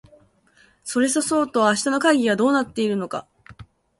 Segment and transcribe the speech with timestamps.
[0.83, 3.27] それそそうと明日の会議はどうなっているのか